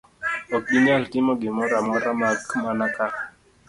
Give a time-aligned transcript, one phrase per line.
[0.55, 3.05] Ok ginyal timo gimoro amora mak mana ka